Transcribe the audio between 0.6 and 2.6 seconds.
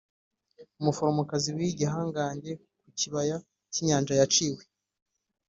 umuforomokazi w'igihangange